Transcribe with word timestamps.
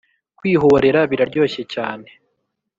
kwihorera 0.37 0.99
biraryoshye 1.11 1.63
cyane 1.73 2.07